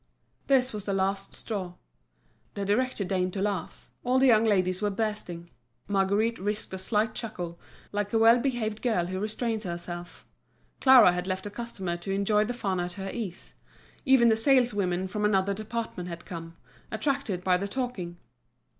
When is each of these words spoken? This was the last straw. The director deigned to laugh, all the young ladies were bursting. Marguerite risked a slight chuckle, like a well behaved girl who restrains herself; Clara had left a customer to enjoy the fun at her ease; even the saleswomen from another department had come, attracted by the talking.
This 0.47 0.73
was 0.73 0.85
the 0.85 0.95
last 0.95 1.35
straw. 1.35 1.73
The 2.55 2.65
director 2.65 3.03
deigned 3.05 3.33
to 3.33 3.41
laugh, 3.43 3.91
all 4.03 4.17
the 4.17 4.25
young 4.25 4.45
ladies 4.45 4.81
were 4.81 4.89
bursting. 4.89 5.51
Marguerite 5.87 6.39
risked 6.39 6.73
a 6.73 6.79
slight 6.79 7.13
chuckle, 7.13 7.59
like 7.91 8.11
a 8.11 8.17
well 8.17 8.39
behaved 8.39 8.81
girl 8.81 9.05
who 9.05 9.19
restrains 9.19 9.63
herself; 9.63 10.25
Clara 10.79 11.11
had 11.11 11.27
left 11.27 11.45
a 11.45 11.51
customer 11.51 11.97
to 11.97 12.11
enjoy 12.13 12.45
the 12.45 12.51
fun 12.55 12.79
at 12.79 12.93
her 12.93 13.11
ease; 13.11 13.53
even 14.03 14.29
the 14.29 14.35
saleswomen 14.35 15.07
from 15.07 15.23
another 15.23 15.53
department 15.53 16.09
had 16.09 16.25
come, 16.25 16.57
attracted 16.91 17.43
by 17.43 17.55
the 17.57 17.67
talking. 17.67 18.17